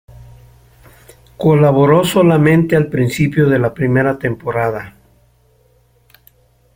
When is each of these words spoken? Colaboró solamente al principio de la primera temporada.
Colaboró 1.37 2.03
solamente 2.03 2.75
al 2.75 2.87
principio 2.87 3.47
de 3.47 3.59
la 3.59 3.71
primera 3.71 4.17
temporada. 4.17 4.95